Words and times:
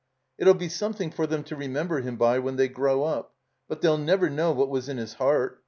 "It 0.39 0.47
'U 0.47 0.55
be 0.55 0.67
something 0.67 1.11
for 1.11 1.27
them 1.27 1.43
to 1.43 1.55
remember 1.55 2.01
him 2.01 2.15
by 2.15 2.39
when 2.39 2.55
they 2.55 2.67
grow 2.67 3.03
up. 3.03 3.35
But 3.67 3.81
they'll 3.81 3.99
never 3.99 4.31
know 4.31 4.51
what 4.51 4.67
was 4.69 4.89
in 4.89 4.97
his 4.97 5.13
heart. 5.13 5.59